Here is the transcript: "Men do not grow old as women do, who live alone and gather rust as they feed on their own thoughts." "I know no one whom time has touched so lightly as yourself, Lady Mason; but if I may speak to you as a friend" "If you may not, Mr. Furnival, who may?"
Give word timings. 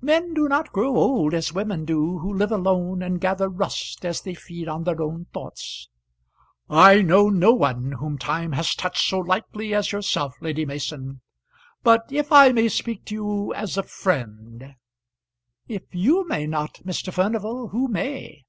"Men 0.00 0.32
do 0.32 0.48
not 0.48 0.72
grow 0.72 0.96
old 0.96 1.34
as 1.34 1.52
women 1.52 1.84
do, 1.84 2.20
who 2.20 2.32
live 2.32 2.50
alone 2.50 3.02
and 3.02 3.20
gather 3.20 3.46
rust 3.50 4.06
as 4.06 4.22
they 4.22 4.32
feed 4.32 4.68
on 4.68 4.84
their 4.84 5.02
own 5.02 5.26
thoughts." 5.34 5.90
"I 6.70 7.02
know 7.02 7.28
no 7.28 7.52
one 7.52 7.92
whom 7.92 8.16
time 8.16 8.52
has 8.52 8.74
touched 8.74 9.06
so 9.06 9.18
lightly 9.18 9.74
as 9.74 9.92
yourself, 9.92 10.34
Lady 10.40 10.64
Mason; 10.64 11.20
but 11.82 12.10
if 12.10 12.32
I 12.32 12.52
may 12.52 12.68
speak 12.70 13.04
to 13.04 13.14
you 13.14 13.52
as 13.52 13.76
a 13.76 13.82
friend" 13.82 14.76
"If 15.68 15.82
you 15.94 16.26
may 16.26 16.46
not, 16.46 16.76
Mr. 16.86 17.12
Furnival, 17.12 17.68
who 17.68 17.86
may?" 17.88 18.46